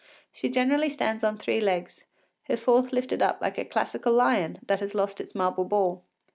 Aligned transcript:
She 0.31 0.49
generally 0.49 0.89
stands 0.89 1.23
on 1.23 1.37
three 1.37 1.61
legs, 1.61 2.05
her 2.45 2.57
fourth 2.57 2.91
lifted 2.91 3.21
up 3.21 3.39
like 3.39 3.59
a 3.59 3.65
classical 3.65 4.13
lion 4.13 4.57
that 4.65 4.79
has 4.79 4.95
lost 4.95 5.21
its 5.21 5.35
marble 5.35 5.65
ball. 5.65 6.03